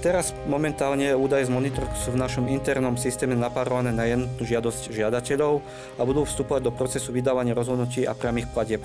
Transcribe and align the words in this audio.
Teraz 0.00 0.32
momentálne 0.48 1.12
údaje 1.12 1.44
z 1.44 1.52
monitorku 1.52 1.92
sú 1.92 2.16
v 2.16 2.20
našom 2.24 2.48
internom 2.48 2.96
systéme 2.96 3.36
napárované 3.36 3.92
na 3.92 4.08
jednotnú 4.08 4.48
žiadosť 4.48 4.96
žiadateľov 4.96 5.60
a 6.00 6.02
budú 6.08 6.24
vstupovať 6.24 6.62
do 6.64 6.72
procesu 6.72 7.12
vydávania 7.12 7.52
rozhodnutí 7.52 8.08
a 8.08 8.16
priamých 8.16 8.48
platieb. 8.48 8.80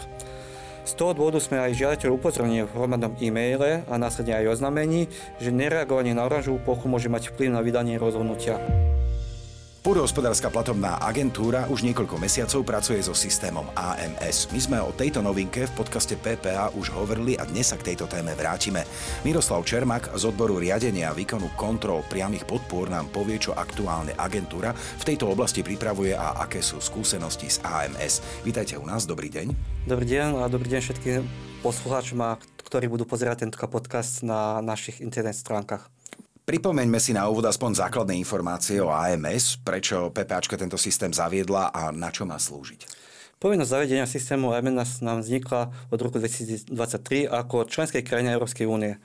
Z 0.84 0.92
toho 1.00 1.16
dôvodu 1.16 1.40
sme 1.40 1.64
aj 1.64 1.72
žiadateľ 1.72 2.20
upozornili 2.20 2.68
v 2.68 2.76
hromadnom 2.76 3.16
e-maile 3.24 3.88
a 3.88 3.96
následne 3.96 4.44
aj 4.44 4.60
oznamení, 4.60 5.08
že 5.40 5.56
nereagovanie 5.56 6.12
na 6.12 6.28
oranžovú 6.28 6.60
plochu 6.60 6.92
môže 6.92 7.08
mať 7.08 7.32
vplyv 7.32 7.48
na 7.48 7.64
vydanie 7.64 7.96
rozhodnutia. 7.96 8.60
Pôdohospodárska 9.86 10.50
platobná 10.50 10.98
agentúra 10.98 11.70
už 11.70 11.86
niekoľko 11.86 12.18
mesiacov 12.18 12.66
pracuje 12.66 13.06
so 13.06 13.14
systémom 13.14 13.70
AMS. 13.78 14.50
My 14.50 14.58
sme 14.58 14.78
o 14.82 14.90
tejto 14.90 15.22
novinke 15.22 15.70
v 15.70 15.76
podcaste 15.78 16.18
PPA 16.18 16.74
už 16.74 16.90
hovorili 16.90 17.38
a 17.38 17.46
dnes 17.46 17.70
sa 17.70 17.78
k 17.78 17.94
tejto 17.94 18.10
téme 18.10 18.34
vrátime. 18.34 18.82
Miroslav 19.22 19.62
Čermak 19.62 20.10
z 20.18 20.26
odboru 20.26 20.58
riadenia 20.58 21.14
výkonu 21.14 21.54
kontrol 21.54 22.02
priamých 22.10 22.50
podpor 22.50 22.90
nám 22.90 23.14
povie, 23.14 23.38
čo 23.38 23.54
aktuálne 23.54 24.18
agentúra 24.18 24.74
v 24.74 25.06
tejto 25.06 25.30
oblasti 25.30 25.62
pripravuje 25.62 26.18
a 26.18 26.34
aké 26.42 26.66
sú 26.66 26.82
skúsenosti 26.82 27.46
z 27.54 27.62
AMS. 27.62 28.42
Vítajte 28.42 28.82
u 28.82 28.90
nás, 28.90 29.06
dobrý 29.06 29.30
deň. 29.30 29.54
Dobrý 29.86 30.10
deň 30.10 30.42
a 30.42 30.50
dobrý 30.50 30.66
deň 30.74 30.82
všetkým 30.82 31.22
poslucháčom, 31.62 32.42
ktorí 32.66 32.90
budú 32.90 33.06
pozerať 33.06 33.46
tento 33.46 33.62
podcast 33.70 34.26
na 34.26 34.66
našich 34.66 34.98
internet 34.98 35.38
stránkach. 35.38 35.95
Pripomeňme 36.46 37.02
si 37.02 37.10
na 37.10 37.26
úvod 37.26 37.42
aspoň 37.50 37.74
základné 37.74 38.22
informácie 38.22 38.78
o 38.78 38.94
AMS, 38.94 39.58
prečo 39.66 40.14
PPAčka 40.14 40.54
tento 40.54 40.78
systém 40.78 41.10
zaviedla 41.10 41.74
a 41.74 41.90
na 41.90 42.14
čo 42.14 42.22
má 42.30 42.38
slúžiť. 42.38 42.86
Povinnosť 43.42 43.74
zavedenia 43.74 44.06
systému 44.06 44.54
AMS 44.54 45.02
nám 45.02 45.26
vznikla 45.26 45.74
od 45.90 46.00
roku 46.06 46.22
2023 46.22 46.70
ako 47.26 47.66
členskej 47.66 48.06
krajine 48.06 48.38
Európskej 48.38 48.70
únie. 48.70 48.94
E, 48.94 49.00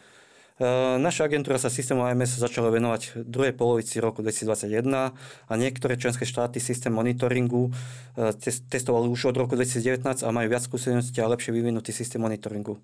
naša 1.01 1.33
agentúra 1.33 1.57
sa 1.57 1.73
systému 1.73 2.05
AMS 2.05 2.37
začala 2.37 2.69
venovať 2.69 3.17
v 3.17 3.25
druhej 3.25 3.57
polovici 3.57 4.05
roku 4.05 4.21
2021 4.21 5.17
a 5.17 5.53
niektoré 5.57 5.97
členské 5.97 6.29
štáty 6.29 6.61
systém 6.61 6.93
monitoringu 6.93 7.73
e, 8.21 8.37
testovali 8.69 9.09
už 9.09 9.33
od 9.33 9.41
roku 9.41 9.57
2019 9.57 10.05
a 10.21 10.29
majú 10.29 10.45
viac 10.53 10.69
skúseností 10.69 11.25
a 11.25 11.33
lepšie 11.33 11.57
vyvinutý 11.57 11.89
systém 11.97 12.21
monitoringu. 12.21 12.77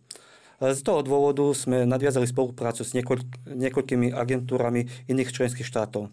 Z 0.56 0.80
toho 0.80 1.04
dôvodu 1.04 1.44
sme 1.52 1.84
nadviazali 1.84 2.24
spoluprácu 2.24 2.80
s 2.80 2.96
niekoľ, 2.96 3.18
niekoľkými 3.44 4.16
agentúrami 4.16 4.88
iných 5.04 5.32
členských 5.32 5.68
štátov. 5.68 6.08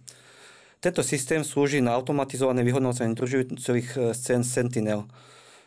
Tento 0.83 0.99
systém 0.99 1.47
slúži 1.47 1.79
na 1.79 1.95
automatizované 1.95 2.59
vyhodnocenie 2.67 3.15
družicových 3.15 3.89
e, 3.95 3.99
scén 4.11 4.43
Sentinel. 4.43 5.07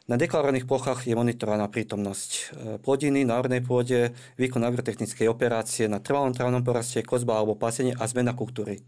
Na 0.05 0.21
deklarovaných 0.21 0.69
plochách 0.69 1.09
je 1.09 1.17
monitorovaná 1.17 1.73
prítomnosť 1.73 2.31
e, 2.31 2.41
plodiny 2.85 3.25
na 3.25 3.41
ornej 3.41 3.65
pôde, 3.65 4.13
výkon 4.37 4.61
agrotechnickej 4.61 5.25
operácie 5.25 5.89
na 5.89 6.05
trvalom 6.05 6.37
trávnom 6.37 6.61
poraste, 6.61 7.01
kozba 7.01 7.41
alebo 7.41 7.57
pasenie 7.57 7.97
a 7.97 8.05
zmena 8.05 8.37
kultúry. 8.37 8.85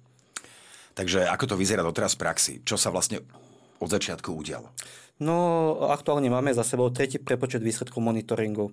Takže 0.93 1.25
ako 1.33 1.55
to 1.55 1.55
vyzerá 1.57 1.81
doteraz 1.81 2.13
v 2.13 2.29
praxi? 2.29 2.53
Čo 2.61 2.77
sa 2.77 2.93
vlastne 2.93 3.25
od 3.81 3.89
začiatku 3.89 4.29
udialo? 4.29 4.69
No, 5.19 5.81
aktuálne 5.91 6.29
máme 6.29 6.53
za 6.53 6.63
sebou 6.63 6.93
tretí 6.93 7.17
prepočet 7.17 7.65
výsledkov 7.65 8.05
monitoringu. 8.05 8.71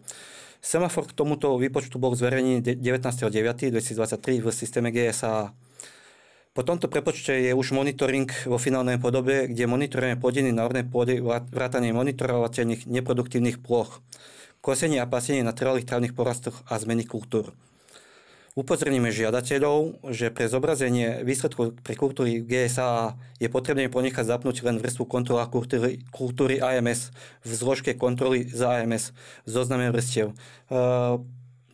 Semafor 0.66 1.06
k 1.06 1.14
tomuto 1.14 1.62
výpočtu 1.62 2.02
bol 2.02 2.18
zverejnený 2.18 2.82
19.9.2023 2.82 4.42
v 4.42 4.48
systéme 4.50 4.90
GSA. 4.90 5.54
Po 6.58 6.66
tomto 6.66 6.90
prepočte 6.90 7.38
je 7.38 7.54
už 7.54 7.70
monitoring 7.70 8.26
vo 8.50 8.58
finálnej 8.58 8.98
podobe, 8.98 9.46
kde 9.46 9.70
monitorujeme 9.70 10.18
plodiny 10.18 10.50
na 10.50 10.66
ornej 10.66 10.90
pôde 10.90 11.22
vrátanie 11.54 11.94
monitorovateľných 11.94 12.90
neproduktívnych 12.90 13.62
ploch, 13.62 14.02
kosenie 14.66 14.98
a 14.98 15.06
pasenie 15.06 15.46
na 15.46 15.54
trvalých 15.54 15.86
trávnych 15.86 16.18
porastoch 16.18 16.66
a 16.66 16.82
zmeny 16.82 17.06
kultúr. 17.06 17.54
Upozorníme 18.56 19.12
žiadateľov, 19.12 20.00
že 20.16 20.32
pre 20.32 20.48
zobrazenie 20.48 21.28
výsledkov 21.28 21.76
pre 21.84 21.92
kultúry 21.92 22.40
GSA 22.40 23.20
je 23.36 23.52
potrebné 23.52 23.92
ponechať 23.92 24.32
zapnúť 24.32 24.64
len 24.64 24.80
vrstvu 24.80 25.04
kontrola 25.12 25.44
kultúry, 25.52 26.00
kultúry 26.08 26.64
AMS 26.64 27.12
v 27.44 27.52
zložke 27.52 28.00
kontroly 28.00 28.48
za 28.48 28.80
AMS 28.80 29.12
v 29.44 29.50
zozname 29.52 29.92
vrstiev. 29.92 30.32
Uh, 30.72 31.20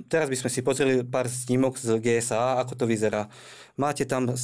teraz 0.07 0.29
by 0.29 0.37
sme 0.37 0.49
si 0.49 0.59
pozreli 0.61 1.03
pár 1.03 1.27
snímok 1.27 1.77
z 1.77 1.99
GSA, 1.99 2.61
ako 2.63 2.73
to 2.77 2.85
vyzerá. 2.85 3.27
Máte 3.79 4.05
tam, 4.05 4.29
e, 4.29 4.35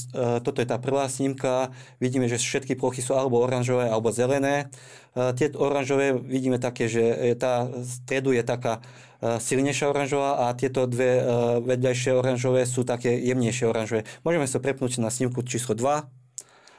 toto 0.41 0.63
je 0.63 0.67
tá 0.67 0.81
prvá 0.81 1.05
snímka, 1.05 1.69
vidíme, 2.01 2.25
že 2.25 2.41
všetky 2.41 2.79
plochy 2.79 3.05
sú 3.05 3.13
alebo 3.13 3.37
oranžové, 3.43 3.91
alebo 3.91 4.09
zelené. 4.09 4.73
E, 5.13 5.35
tie 5.35 5.51
oranžové 5.53 6.15
vidíme 6.15 6.57
také, 6.57 6.89
že 6.89 7.35
tá 7.37 7.69
stredu 7.83 8.33
je 8.33 8.41
taká 8.41 8.79
e, 9.21 9.37
silnejšia 9.37 9.91
oranžová 9.91 10.49
a 10.49 10.55
tieto 10.57 10.89
dve 10.89 11.21
vedľajšie 11.61 12.11
oranžové 12.15 12.65
sú 12.65 12.87
také 12.87 13.13
jemnejšie 13.19 13.65
oranžové. 13.67 14.01
Môžeme 14.23 14.47
sa 14.49 14.57
prepnúť 14.57 15.03
na 15.03 15.11
snímku 15.11 15.43
číslo 15.43 15.75
2. 15.75 16.26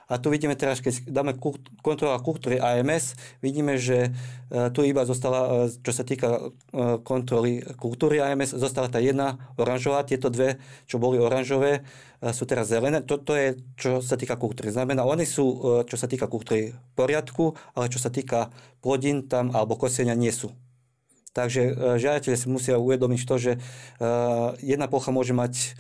A 0.08 0.16
tu 0.16 0.32
vidíme 0.32 0.56
teraz, 0.56 0.80
keď 0.80 1.04
dáme 1.04 1.36
kontrola 1.84 2.16
kultúry 2.16 2.56
AMS, 2.56 3.12
vidíme, 3.44 3.76
že 3.76 4.08
e, 4.08 4.10
tu 4.72 4.80
iba 4.80 5.04
zostala, 5.04 5.68
e, 5.68 5.76
čo 5.84 5.92
sa 5.92 6.00
týka 6.00 6.48
e, 6.72 6.96
kontroly 7.04 7.60
kultúry 7.76 8.16
AMS, 8.24 8.56
zostala 8.56 8.88
tá 8.88 9.04
jedna 9.04 9.36
oranžová, 9.60 10.08
tieto 10.08 10.32
dve, 10.32 10.56
čo 10.88 10.96
boli 10.96 11.20
oranžové, 11.20 11.84
sú 12.18 12.48
teraz 12.48 12.72
zelené. 12.72 13.04
Toto 13.04 13.36
je, 13.36 13.60
čo 13.78 14.00
sa 14.02 14.18
týka 14.18 14.40
kultúry. 14.40 14.74
Znamená, 14.74 15.06
oni 15.06 15.22
sú, 15.22 15.54
čo 15.86 15.94
sa 15.94 16.10
týka 16.10 16.26
kultúry, 16.26 16.74
v 16.74 16.92
poriadku, 16.98 17.54
ale 17.78 17.86
čo 17.86 18.02
sa 18.02 18.10
týka 18.10 18.50
plodín 18.82 19.30
tam 19.30 19.54
alebo 19.54 19.78
kosenia 19.78 20.18
nie 20.18 20.34
sú. 20.34 20.50
Takže 21.30 21.94
žiadateľe 21.94 22.34
si 22.34 22.50
musia 22.50 22.74
uvedomiť 22.74 23.22
to, 23.22 23.34
že 23.38 23.52
jedna 24.58 24.90
plocha 24.90 25.14
môže 25.14 25.30
mať, 25.30 25.78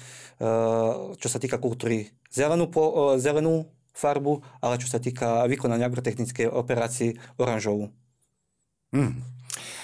čo 1.18 1.26
sa 1.26 1.42
týka 1.42 1.58
kultúry, 1.58 2.14
zelenú, 2.30 2.70
zelenú 3.18 3.66
farbu, 3.98 4.38
ale 4.62 4.78
čo 4.78 4.86
sa 4.86 5.02
týka 5.02 5.42
vykonania 5.50 5.90
agrotechnickej 5.90 6.46
operácii 6.46 7.18
oranžovú. 7.42 7.90
Mm. 8.94 9.18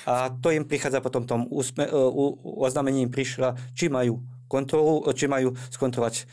A 0.06 0.30
to 0.38 0.54
im 0.54 0.68
prichádza 0.68 1.02
potom 1.02 1.26
tom 1.26 1.50
úsme, 1.50 1.88
uh, 1.90 2.08
oznámení 2.62 3.02
im 3.02 3.10
prišla, 3.10 3.58
či 3.74 3.90
majú 3.90 4.22
kontrolu, 4.46 5.02
či 5.16 5.26
majú 5.26 5.56
skontrolovať 5.74 6.28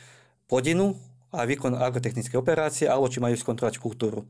plodinu 0.45 0.93
a 1.31 1.47
výkon 1.47 1.79
agrotechnickej 1.79 2.37
operácie, 2.37 2.85
alebo 2.85 3.07
či 3.07 3.23
majú 3.23 3.35
skontrolovať 3.39 3.79
kultúru. 3.79 4.27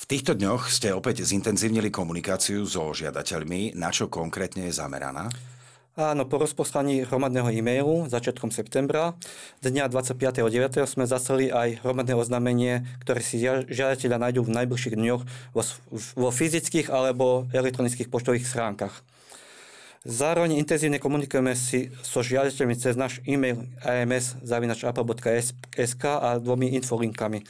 V 0.00 0.04
týchto 0.08 0.32
dňoch 0.32 0.72
ste 0.72 0.96
opäť 0.96 1.28
zintenzívnili 1.28 1.92
komunikáciu 1.92 2.64
so 2.64 2.92
žiadateľmi. 2.96 3.76
Na 3.76 3.92
čo 3.92 4.08
konkrétne 4.08 4.68
je 4.68 4.76
zameraná? 4.76 5.28
Áno, 5.98 6.22
po 6.22 6.38
rozposlaní 6.38 7.02
hromadného 7.02 7.50
e-mailu 7.50 8.06
začiatkom 8.06 8.54
septembra 8.54 9.18
dňa 9.58 9.90
25.9. 9.90 10.86
sme 10.86 11.02
zaslali 11.02 11.50
aj 11.50 11.82
hromadné 11.82 12.14
oznámenie, 12.14 12.86
ktoré 13.02 13.18
si 13.18 13.42
žiadateľa 13.42 14.22
nájdú 14.22 14.46
v 14.46 14.54
najbližších 14.54 14.94
dňoch 14.94 15.22
vo, 15.50 15.62
vo 16.14 16.30
fyzických 16.30 16.94
alebo 16.94 17.50
elektronických 17.50 18.06
poštových 18.06 18.46
schránkach. 18.46 19.02
Zároveň 20.06 20.62
intenzívne 20.62 21.02
komunikujeme 21.02 21.58
si 21.58 21.90
so 22.06 22.22
žiadateľmi 22.22 22.78
cez 22.78 22.94
náš 22.94 23.18
e-mail 23.26 23.66
ams.apple.sk 23.82 24.44
a 26.06 26.38
dvomi 26.38 26.70
infolinkami. 26.78 27.42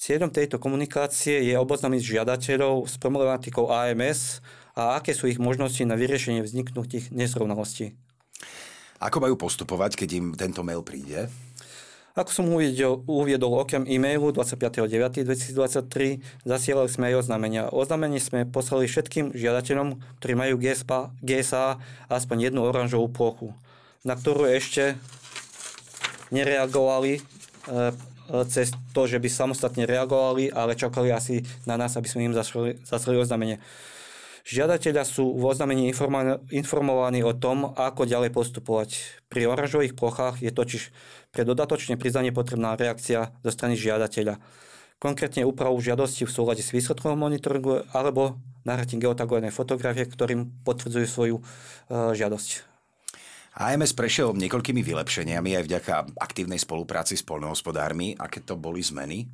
Cieľom 0.00 0.32
tejto 0.32 0.56
komunikácie 0.56 1.52
je 1.52 1.54
oboznámiť 1.60 2.00
žiadateľov 2.00 2.88
s 2.88 2.96
problematikou 2.96 3.68
AMS 3.68 4.40
a 4.74 4.98
aké 4.98 5.14
sú 5.14 5.30
ich 5.30 5.38
možnosti 5.38 5.82
na 5.86 5.94
vyriešenie 5.94 6.42
vzniknutých 6.42 7.14
nezrovnalostí. 7.14 7.94
Ako 8.98 9.22
majú 9.22 9.38
postupovať, 9.38 9.98
keď 9.98 10.08
im 10.18 10.26
tento 10.34 10.66
mail 10.66 10.82
príde? 10.82 11.30
Ako 12.14 12.30
som 12.30 12.46
uviedol, 12.46 13.02
uviedol 13.10 13.58
okrem 13.58 13.82
e-mailu 13.90 14.30
25.9.2023, 14.30 16.46
zasielali 16.46 16.86
sme 16.86 17.10
aj 17.10 17.26
oznámenia. 17.26 17.66
Oznámenie 17.74 18.22
sme 18.22 18.46
poslali 18.46 18.86
všetkým 18.86 19.34
žiadateľom, 19.34 19.98
ktorí 20.22 20.32
majú 20.38 20.54
GSA, 20.62 21.10
GSA 21.18 21.82
aspoň 22.06 22.50
jednu 22.50 22.62
oranžovú 22.62 23.10
plochu, 23.10 23.50
na 24.06 24.14
ktorú 24.14 24.46
ešte 24.46 24.94
nereagovali 26.30 27.18
e, 27.18 27.20
cez 28.46 28.70
to, 28.94 29.10
že 29.10 29.18
by 29.18 29.26
samostatne 29.26 29.82
reagovali, 29.82 30.54
ale 30.54 30.78
čakali 30.78 31.10
asi 31.10 31.42
na 31.66 31.74
nás, 31.74 31.98
aby 31.98 32.06
sme 32.06 32.30
im 32.30 32.34
zaslali, 32.34 32.78
zaslali 32.86 33.18
oznámenie. 33.18 33.58
Žiadateľia 34.44 35.08
sú 35.08 35.40
v 35.40 35.48
oznámení 35.48 35.88
informovaní 36.52 37.24
o 37.24 37.32
tom, 37.32 37.72
ako 37.72 38.04
ďalej 38.04 38.28
postupovať. 38.28 39.24
Pri 39.32 39.48
oranžových 39.48 39.96
plochách 39.96 40.44
je 40.44 40.52
totiž 40.52 40.92
pre 41.32 41.48
dodatočné 41.48 41.96
priznanie 41.96 42.28
potrebná 42.28 42.76
reakcia 42.76 43.32
zo 43.40 43.50
strany 43.50 43.72
žiadateľa. 43.72 44.36
Konkrétne 45.00 45.48
úpravu 45.48 45.80
žiadosti 45.80 46.28
v 46.28 46.34
súlade 46.36 46.60
s 46.60 46.76
výsledkom 46.76 47.16
monitoringu 47.16 47.88
alebo 47.96 48.36
nahratím 48.68 49.00
geotagované 49.00 49.48
fotografie, 49.48 50.04
ktorým 50.04 50.64
potvrdzujú 50.64 51.06
svoju 51.08 51.36
e, 51.40 51.42
žiadosť. 52.12 52.68
AMS 53.54 53.96
prešiel 53.96 54.36
niekoľkými 54.36 54.82
vylepšeniami 54.84 55.56
aj 55.56 55.64
vďaka 55.64 55.94
aktívnej 56.20 56.60
spolupráci 56.60 57.16
s 57.16 57.24
poľnohospodármi. 57.24 58.18
Aké 58.18 58.44
to 58.44 58.60
boli 58.60 58.84
zmeny? 58.84 59.24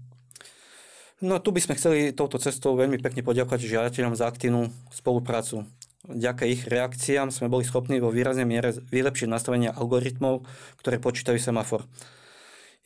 No 1.20 1.36
tu 1.36 1.52
by 1.52 1.60
sme 1.60 1.76
chceli 1.76 2.16
touto 2.16 2.40
cestou 2.40 2.72
veľmi 2.72 2.96
pekne 2.96 3.20
poďakovať 3.20 3.68
žiadateľom 3.68 4.16
za 4.16 4.24
aktívnu 4.24 4.72
spoluprácu. 4.88 5.68
Vďaka 6.08 6.48
ich 6.48 6.64
reakciám 6.64 7.28
sme 7.28 7.52
boli 7.52 7.68
schopní 7.68 8.00
vo 8.00 8.08
výraznej 8.08 8.48
miere 8.48 8.72
vylepšiť 8.72 9.28
nastavenie 9.28 9.68
algoritmov, 9.68 10.48
ktoré 10.80 10.96
počítajú 10.96 11.36
semafor. 11.36 11.84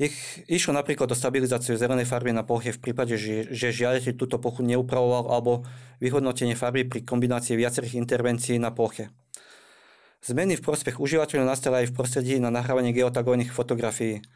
Ich, 0.02 0.42
išlo 0.50 0.74
napríklad 0.74 1.06
o 1.06 1.14
stabilizáciu 1.14 1.78
zelenej 1.78 2.10
farby 2.10 2.34
na 2.34 2.42
ploche 2.42 2.74
v 2.74 2.82
prípade, 2.82 3.14
že, 3.14 3.46
že 3.54 3.70
žiadateľ 3.70 4.18
túto 4.18 4.42
plochu 4.42 4.66
neupravoval 4.66 5.30
alebo 5.30 5.62
vyhodnotenie 6.02 6.58
farby 6.58 6.82
pri 6.82 7.06
kombinácii 7.06 7.54
viacerých 7.54 8.02
intervencií 8.02 8.58
na 8.58 8.74
ploche. 8.74 9.14
Zmeny 10.26 10.58
v 10.58 10.66
prospech 10.66 10.98
užívateľov 10.98 11.46
nastali 11.46 11.86
aj 11.86 11.94
v 11.94 11.96
prostredí 12.00 12.42
na 12.42 12.50
nahrávanie 12.50 12.90
geotagovaných 12.90 13.54
fotografií. 13.54 14.26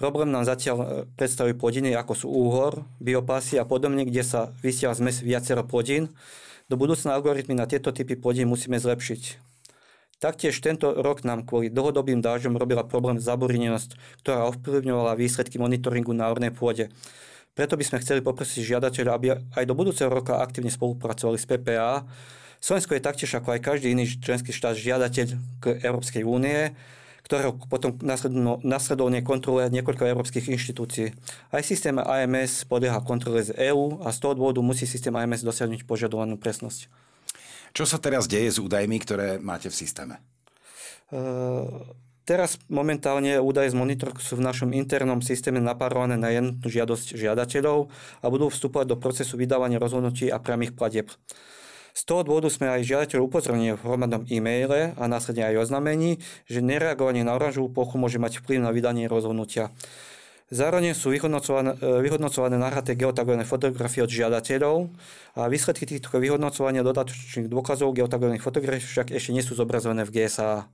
Problém 0.00 0.32
nám 0.32 0.48
zatiaľ 0.48 0.76
e, 0.80 0.84
predstavujú 1.12 1.60
plodiny 1.60 1.92
ako 1.92 2.12
sú 2.16 2.26
úhor, 2.32 2.88
biopasy 3.04 3.60
a 3.60 3.68
podobne, 3.68 4.08
kde 4.08 4.24
sa 4.24 4.48
vysiela 4.64 4.96
zmes 4.96 5.20
viacero 5.20 5.60
plodín. 5.60 6.08
Do 6.72 6.80
budúcna 6.80 7.12
algoritmy 7.12 7.52
na 7.52 7.68
tieto 7.68 7.92
typy 7.92 8.16
plodín 8.16 8.48
musíme 8.48 8.80
zlepšiť. 8.80 9.52
Taktiež 10.16 10.56
tento 10.64 10.96
rok 10.96 11.20
nám 11.20 11.44
kvôli 11.44 11.68
dlhodobým 11.68 12.24
dážďom 12.24 12.56
robila 12.56 12.80
problém 12.80 13.20
zaburinenosť, 13.20 14.24
ktorá 14.24 14.48
ovplyvňovala 14.48 15.20
výsledky 15.20 15.60
monitoringu 15.60 16.16
na 16.16 16.32
ornej 16.32 16.52
pôde. 16.52 16.88
Preto 17.52 17.76
by 17.76 17.84
sme 17.84 18.00
chceli 18.00 18.24
poprosiť 18.24 18.72
žiadateľa, 18.72 19.10
aby 19.12 19.26
aj 19.36 19.64
do 19.68 19.76
budúceho 19.76 20.08
roka 20.08 20.40
aktívne 20.40 20.72
spolupracovali 20.72 21.36
s 21.36 21.44
PPA. 21.44 22.08
Slovensko 22.56 22.96
je 22.96 23.04
taktiež 23.04 23.32
ako 23.36 23.52
aj 23.52 23.60
každý 23.64 23.92
iný 23.92 24.08
členský 24.08 24.52
štát 24.52 24.76
žiadateľ 24.80 25.26
k 25.60 25.64
Európskej 25.84 26.24
únie, 26.24 26.72
ktorého 27.30 27.54
potom 27.70 27.94
nasledovne 28.66 29.22
kontroluje 29.22 29.70
niekoľko 29.70 30.02
európskych 30.02 30.50
inštitúcií. 30.50 31.14
Aj 31.54 31.62
systém 31.62 31.94
AMS 31.94 32.66
podlieha 32.66 32.98
kontrole 33.06 33.46
z 33.46 33.54
EÚ 33.70 34.02
a 34.02 34.10
z 34.10 34.18
toho 34.18 34.34
dôvodu 34.34 34.58
musí 34.58 34.82
systém 34.82 35.14
AMS 35.14 35.46
dosiahnuť 35.46 35.86
požadovanú 35.86 36.34
presnosť. 36.34 36.90
Čo 37.70 37.86
sa 37.86 38.02
teraz 38.02 38.26
deje 38.26 38.50
s 38.50 38.58
údajmi, 38.58 38.98
ktoré 38.98 39.38
máte 39.38 39.70
v 39.70 39.78
systéme? 39.78 40.18
Uh, 41.14 41.86
teraz 42.26 42.58
momentálne 42.66 43.38
údaje 43.38 43.70
z 43.70 43.78
monitorku 43.78 44.18
sú 44.18 44.34
v 44.34 44.42
našom 44.50 44.74
internom 44.74 45.22
systéme 45.22 45.62
napárované 45.62 46.18
na 46.18 46.34
jednu 46.34 46.58
žiadosť 46.66 47.14
žiadateľov 47.14 47.94
a 47.94 48.26
budú 48.26 48.50
vstupovať 48.50 48.90
do 48.90 48.98
procesu 48.98 49.38
vydávania 49.38 49.78
rozhodnutí 49.78 50.34
a 50.34 50.42
priamých 50.42 50.74
platieb. 50.74 51.14
Z 51.94 52.02
toho 52.06 52.22
dôvodu 52.22 52.46
sme 52.50 52.70
aj 52.70 52.86
žiadateľ 52.86 53.26
upozornili 53.26 53.74
v 53.74 53.82
hromadnom 53.82 54.22
e-maile 54.30 54.94
a 54.94 55.04
následne 55.10 55.50
aj 55.50 55.66
oznamení, 55.68 56.22
že 56.46 56.62
nereagovanie 56.62 57.26
na 57.26 57.34
oranžovú 57.34 57.70
plochu 57.70 57.98
môže 57.98 58.22
mať 58.22 58.42
vplyv 58.42 58.58
na 58.62 58.70
vydanie 58.70 59.10
rozhodnutia. 59.10 59.74
Zároveň 60.50 60.98
sú 60.98 61.14
vyhodnocované, 61.14 61.78
e, 61.78 62.02
vyhodnocované 62.02 62.58
nahraté 62.58 62.98
geotagované 62.98 63.46
fotografie 63.46 64.02
od 64.02 64.10
žiadateľov 64.10 64.90
a 65.38 65.46
výsledky 65.46 65.86
týchto 65.86 66.18
vyhodnocovania 66.18 66.82
dodatočných 66.82 67.46
dôkazov 67.46 67.94
geotagovaných 67.94 68.42
fotografií 68.42 68.82
však 68.82 69.14
ešte 69.14 69.30
nie 69.30 69.46
sú 69.46 69.54
zobrazované 69.54 70.02
v 70.02 70.10
GSA. 70.10 70.66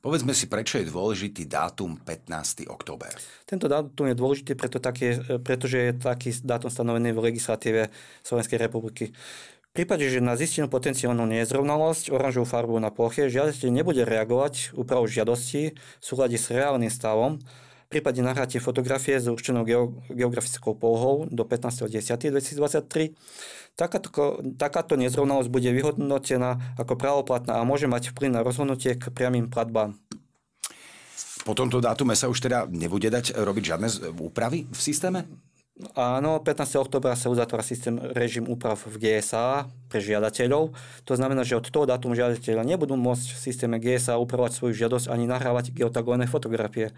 Povedzme 0.00 0.32
si, 0.34 0.48
prečo 0.48 0.80
je 0.80 0.88
dôležitý 0.88 1.44
dátum 1.44 2.02
15. 2.02 2.66
október. 2.66 3.14
Tento 3.44 3.68
dátum 3.68 4.08
je 4.08 4.16
dôležitý, 4.16 4.58
preto 4.58 4.82
taký, 4.82 5.22
e, 5.22 5.38
pretože 5.38 5.76
je 5.78 5.92
taký 5.94 6.34
dátum 6.42 6.72
stanovený 6.72 7.14
v 7.14 7.30
legislatíve 7.30 7.94
Slovenskej 8.26 8.58
republiky. 8.58 9.14
V 9.70 9.86
prípade, 9.86 10.02
že 10.10 10.18
na 10.18 10.34
zistenú 10.34 10.66
potenciálnu 10.66 11.30
nezrovnalosť 11.30 12.10
oranžovú 12.10 12.42
farbu 12.42 12.82
na 12.82 12.90
ploche, 12.90 13.30
žiadateľ 13.30 13.70
nebude 13.70 14.02
reagovať 14.02 14.74
úpravu 14.74 15.06
žiadosti 15.06 15.78
v 15.78 16.02
súlade 16.02 16.34
s 16.34 16.50
reálnym 16.50 16.90
stavom, 16.90 17.38
v 17.38 17.98
prípade 17.98 18.18
nahratie 18.18 18.58
fotografie 18.58 19.22
s 19.22 19.30
určenou 19.30 19.62
geografickou 20.10 20.74
polohou 20.74 21.30
do 21.30 21.46
15.10.2023 21.46 23.14
takáto, 23.78 24.10
takáto 24.58 24.94
nezrovnalosť 24.98 25.50
bude 25.50 25.70
vyhodnotená 25.70 26.74
ako 26.78 26.98
právoplatná 26.98 27.58
a 27.58 27.66
môže 27.66 27.86
mať 27.86 28.10
vplyv 28.14 28.30
na 28.30 28.42
rozhodnutie 28.42 28.98
k 28.98 29.10
priamým 29.10 29.50
platbám. 29.50 29.98
Po 31.46 31.56
tomto 31.56 31.80
dátume 31.80 32.12
sa 32.18 32.28
už 32.28 32.42
teda 32.42 32.68
nebude 32.68 33.08
dať 33.08 33.38
robiť 33.38 33.64
žiadne 33.64 33.88
úpravy 34.18 34.68
v 34.68 34.80
systéme? 34.80 35.24
Áno, 35.96 36.36
15. 36.44 36.76
oktobra 36.76 37.16
sa 37.16 37.32
uzatvára 37.32 37.64
systém 37.64 37.96
režim 38.12 38.44
úprav 38.44 38.76
v 38.84 39.00
GSA 39.00 39.64
pre 39.88 40.00
žiadateľov. 40.04 40.76
To 41.08 41.12
znamená, 41.16 41.40
že 41.40 41.56
od 41.56 41.64
toho 41.64 41.88
dátumu 41.88 42.12
žiadateľa 42.12 42.68
nebudú 42.68 43.00
môcť 43.00 43.32
v 43.32 43.38
systéme 43.40 43.76
GSA 43.80 44.20
upravovať 44.20 44.60
svoju 44.60 44.76
žiadosť 44.76 45.08
ani 45.08 45.24
nahrávať 45.24 45.72
geotagované 45.72 46.28
fotografie. 46.28 46.92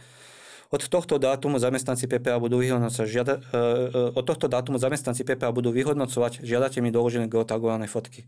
Od 0.72 0.82
tohto 0.88 1.20
dátumu 1.20 1.60
zamestnanci 1.60 2.08
PPA 2.08 2.40
budú 2.40 2.58
vyhodnocovať, 2.58 3.06
žiada, 3.06 3.38
e, 3.38 3.60
e, 3.92 4.18
od 4.18 4.24
tohto 4.24 4.48
dátumu 4.48 4.80
zamestnanci 4.80 5.22
PPA 5.22 5.52
budú 5.52 5.68
vyhodnocovať 5.68 6.42
žiadateľmi 6.42 6.88
doložené 6.88 7.28
geotagované 7.28 7.86
fotky. 7.86 8.24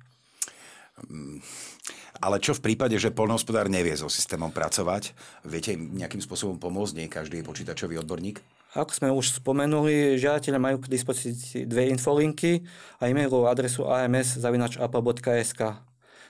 Ale 2.22 2.38
čo 2.38 2.55
v 2.55 2.70
prípade, 2.70 2.94
že 2.99 3.14
polnohospodár 3.14 3.66
nevie 3.66 3.94
so 3.99 4.06
systémom 4.06 4.55
pracovať? 4.55 5.14
Viete 5.43 5.75
im 5.75 5.99
nejakým 5.99 6.22
spôsobom 6.22 6.62
pomôcť? 6.62 6.94
Nie 6.94 7.08
každý 7.11 7.43
je 7.43 7.49
počítačový 7.49 7.99
odborník? 8.02 8.38
Ako 8.75 8.90
sme 8.90 9.08
už 9.11 9.38
spomenuli, 9.38 10.19
žiadateľe 10.19 10.58
majú 10.58 10.76
k 10.82 10.90
dispozícii 10.90 11.66
dve 11.66 11.90
infolinky 11.94 12.66
a 12.99 13.06
e-mailovú 13.06 13.46
adresu 13.46 13.87
ams.apple.sk. 13.87 15.61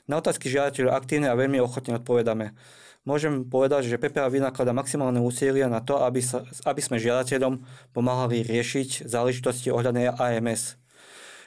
Na 0.04 0.14
otázky 0.20 0.52
žiadateľov 0.52 0.92
aktívne 0.92 1.32
a 1.32 1.36
veľmi 1.36 1.60
ochotne 1.60 1.96
odpovedáme 1.96 2.52
môžem 3.04 3.44
povedať, 3.44 3.86
že 3.86 4.00
PPA 4.00 4.32
vynaklada 4.32 4.72
maximálne 4.72 5.20
úsilia 5.20 5.69
na 5.69 5.84
to, 5.84 6.00
aby, 6.02 6.25
sa, 6.25 6.42
aby 6.64 6.81
sme 6.81 6.96
žiadateľom 6.96 7.60
pomáhali 7.92 8.42
riešiť 8.42 9.06
záležitosti 9.06 9.69
ohľadne 9.70 10.16
AMS. 10.16 10.81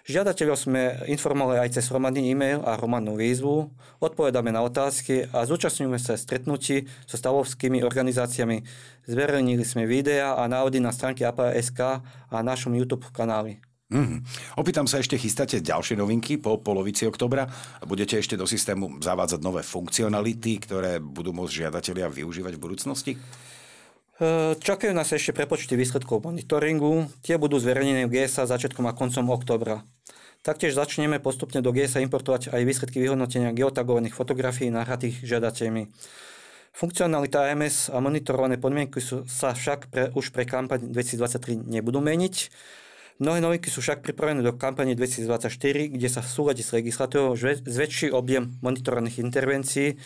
Žiadateľov 0.08 0.56
sme 0.56 1.04
informovali 1.12 1.60
aj 1.68 1.76
cez 1.76 1.92
hromadný 1.92 2.32
e-mail 2.32 2.64
a 2.64 2.80
hromadnú 2.80 3.20
výzvu, 3.20 3.68
odpovedáme 4.00 4.56
na 4.56 4.64
otázky 4.64 5.28
a 5.36 5.44
zúčastňujeme 5.44 6.00
sa 6.00 6.16
stretnutí 6.16 6.88
so 7.04 7.20
stavovskými 7.20 7.84
organizáciami. 7.84 8.64
Zverejnili 9.04 9.68
sme 9.68 9.84
videá 9.84 10.40
a 10.40 10.48
návody 10.48 10.80
na 10.80 10.96
stránke 10.96 11.28
APA.sk 11.28 12.00
a 12.32 12.38
našom 12.40 12.72
YouTube 12.80 13.04
kanáli. 13.12 13.60
Mm. 13.92 14.24
Opýtam 14.56 14.88
sa 14.88 15.04
ešte, 15.04 15.20
chystáte 15.20 15.60
ďalšie 15.60 16.00
novinky 16.00 16.40
po 16.40 16.56
polovici 16.56 17.04
oktobra? 17.04 17.44
Budete 17.84 18.16
ešte 18.16 18.40
do 18.40 18.48
systému 18.48 19.04
zavádzať 19.04 19.44
nové 19.44 19.60
funkcionality, 19.60 20.64
ktoré 20.64 21.04
budú 21.04 21.36
môcť 21.36 21.68
žiadatelia 21.68 22.08
využívať 22.08 22.56
v 22.56 22.64
budúcnosti? 22.64 23.12
E, 23.16 24.56
čakajú 24.56 24.96
nás 24.96 25.12
ešte 25.12 25.36
prepočty 25.36 25.76
výsledkov 25.76 26.24
monitoringu. 26.24 27.12
Tie 27.20 27.36
budú 27.36 27.60
zverejnené 27.60 28.08
v 28.08 28.24
GSA 28.24 28.48
začiatkom 28.48 28.88
a 28.88 28.96
koncom 28.96 29.36
oktobra. 29.36 29.84
Taktiež 30.48 30.80
začneme 30.80 31.20
postupne 31.20 31.60
do 31.60 31.76
GSA 31.76 32.00
importovať 32.08 32.56
aj 32.56 32.64
výsledky 32.64 33.04
vyhodnotenia 33.04 33.52
geotagovaných 33.52 34.16
fotografií 34.16 34.72
nahratých 34.72 35.20
žiadateľmi. 35.28 35.92
Funkcionalita 36.72 37.52
AMS 37.52 37.92
a 37.92 38.00
monitorované 38.00 38.56
podmienky 38.56 39.04
sa 39.28 39.52
však 39.52 39.92
pre, 39.92 40.08
už 40.16 40.32
pre 40.32 40.48
kampaň 40.48 40.88
2023 40.88 41.68
nebudú 41.68 42.00
meniť. 42.00 42.36
Mnohé 43.20 43.44
novinky 43.44 43.68
sú 43.68 43.84
však 43.84 44.00
pripravené 44.08 44.40
do 44.40 44.56
kampane 44.56 44.96
2024, 44.96 45.52
kde 45.92 46.08
sa 46.08 46.24
v 46.24 46.30
súlade 46.32 46.64
s 46.64 46.72
legislatívou 46.72 47.36
zväčší 47.68 48.16
objem 48.16 48.56
monitorovaných 48.64 49.20
intervencií 49.20 50.00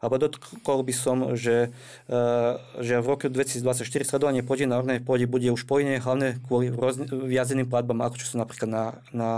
a 0.00 0.04
podotkol 0.12 0.84
by 0.84 0.94
som, 0.94 1.16
že, 1.38 1.72
e, 2.06 2.18
že 2.84 3.00
v 3.00 3.06
roku 3.06 3.26
2024 3.32 4.04
sledovanie 4.04 4.44
pôdy 4.44 4.68
na 4.68 4.76
ornej 4.80 5.00
pôde 5.00 5.24
bude 5.24 5.48
už 5.48 5.64
povinné 5.64 5.98
hlavne 5.98 6.36
kvôli 6.44 6.68
viazeným 7.10 7.68
platbám, 7.68 8.04
ako 8.04 8.16
čo 8.20 8.26
sú 8.32 8.36
napríklad 8.36 8.68
na, 8.68 8.84
na, 9.10 9.30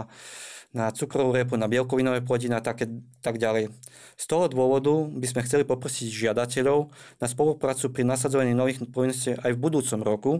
na 0.74 0.92
cukrovú 0.92 1.32
repu, 1.32 1.56
na 1.56 1.70
bielkovinové 1.70 2.20
plodiny 2.20 2.58
a 2.58 2.64
také, 2.64 2.90
tak 3.24 3.40
ďalej. 3.40 3.72
Z 4.20 4.24
toho 4.28 4.50
dôvodu 4.52 4.92
by 5.08 5.26
sme 5.26 5.44
chceli 5.46 5.64
poprosiť 5.64 6.10
žiadateľov 6.10 6.92
na 7.22 7.26
spoluprácu 7.26 7.88
pri 7.88 8.04
nasadzovaní 8.04 8.52
nových 8.52 8.84
povinností 8.90 9.38
aj 9.38 9.50
v 9.54 9.62
budúcom 9.62 10.00
roku. 10.04 10.30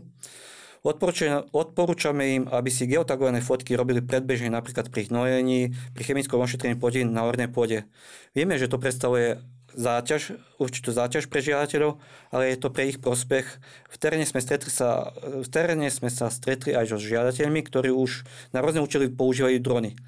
Odporúčame 0.86 2.38
im, 2.38 2.44
aby 2.46 2.70
si 2.70 2.86
geotagované 2.86 3.42
fotky 3.42 3.74
robili 3.74 3.98
predbežne 3.98 4.54
napríklad 4.54 4.94
pri 4.94 5.10
hnojení, 5.10 5.74
pri 5.90 6.02
chemickom 6.06 6.38
ošetrení 6.38 6.78
plodín 6.78 7.10
na 7.10 7.26
ornej 7.26 7.50
pôde. 7.50 7.88
Vieme, 8.30 8.54
že 8.54 8.70
to 8.70 8.78
predstavuje 8.78 9.42
záťaž, 9.74 10.38
určitú 10.56 10.94
záťaž 10.94 11.28
pre 11.28 11.44
žiadateľov, 11.44 12.00
ale 12.32 12.52
je 12.52 12.56
to 12.56 12.68
pre 12.72 12.88
ich 12.88 12.98
prospech. 13.02 13.46
V 13.88 13.96
teréne 14.00 14.24
sme, 14.24 14.40
stretli 14.40 14.72
sa, 14.72 15.12
v 15.20 15.48
teréne 15.48 15.88
sme 15.92 16.08
sa 16.08 16.32
stretli 16.32 16.72
aj 16.72 16.94
so 16.94 16.98
žiadateľmi, 17.00 17.60
ktorí 17.66 17.92
už 17.92 18.24
na 18.56 18.64
rôzne 18.64 18.80
účely 18.80 19.12
používajú 19.12 19.58
drony. 19.60 19.98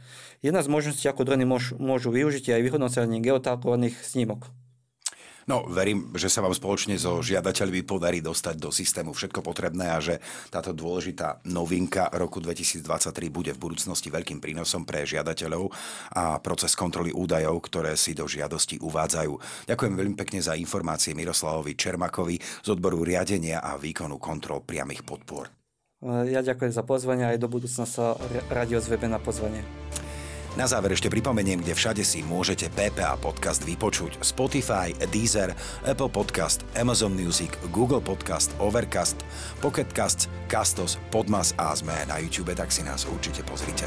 Jedna 0.41 0.65
z 0.65 0.73
možností, 0.73 1.05
ako 1.05 1.29
drony 1.29 1.45
môžu, 1.45 1.77
môžu 1.77 2.09
využiť, 2.09 2.49
je 2.49 2.57
aj 2.57 2.65
vyhodnocovanie 2.65 3.21
geotagovaných 3.21 4.01
snímok. 4.01 4.49
No, 5.51 5.67
verím, 5.67 6.15
že 6.15 6.31
sa 6.31 6.47
vám 6.47 6.55
spoločne 6.55 6.95
so 6.95 7.19
žiadateľmi 7.27 7.83
podarí 7.83 8.23
dostať 8.23 8.55
do 8.55 8.71
systému 8.71 9.11
všetko 9.11 9.43
potrebné 9.43 9.91
a 9.91 9.99
že 9.99 10.23
táto 10.47 10.71
dôležitá 10.71 11.43
novinka 11.51 12.07
roku 12.15 12.39
2023 12.39 12.87
bude 13.35 13.51
v 13.51 13.59
budúcnosti 13.59 14.15
veľkým 14.15 14.39
prínosom 14.39 14.87
pre 14.87 15.03
žiadateľov 15.03 15.75
a 16.15 16.39
proces 16.39 16.79
kontroly 16.79 17.11
údajov, 17.11 17.67
ktoré 17.67 17.99
si 17.99 18.15
do 18.15 18.31
žiadosti 18.31 18.79
uvádzajú. 18.79 19.67
Ďakujem 19.67 19.95
veľmi 19.99 20.15
pekne 20.15 20.39
za 20.39 20.55
informácie 20.55 21.19
Miroslavovi 21.19 21.75
Čermakovi 21.75 22.39
z 22.39 22.69
odboru 22.71 23.03
riadenia 23.03 23.59
a 23.59 23.75
výkonu 23.75 24.23
kontrol 24.23 24.63
priamých 24.63 25.03
podpor. 25.03 25.51
Ja 26.31 26.47
ďakujem 26.47 26.71
za 26.71 26.87
pozvanie 26.87 27.27
a 27.27 27.35
aj 27.35 27.43
do 27.43 27.51
budúcna 27.51 27.91
sa 27.91 28.15
radi 28.55 28.79
ozveme 28.79 29.11
na 29.11 29.19
pozvanie. 29.19 29.67
Na 30.59 30.67
záver 30.67 30.99
ešte 30.99 31.07
pripomeniem, 31.07 31.63
kde 31.63 31.79
všade 31.79 32.03
si 32.03 32.27
môžete 32.27 32.75
PPA 32.75 33.15
podcast 33.15 33.63
vypočuť. 33.63 34.19
Spotify, 34.19 34.91
Deezer, 35.15 35.55
Apple 35.87 36.11
Podcast, 36.11 36.67
Amazon 36.75 37.15
Music, 37.15 37.55
Google 37.71 38.03
Podcast, 38.03 38.51
Overcast, 38.59 39.23
Pocketcast, 39.63 40.27
Castos, 40.51 40.99
Podmas 41.15 41.55
a 41.55 41.71
sme 41.71 41.95
na 42.11 42.19
YouTube, 42.19 42.51
tak 42.59 42.75
si 42.75 42.83
nás 42.83 43.07
určite 43.07 43.47
pozrite. 43.47 43.87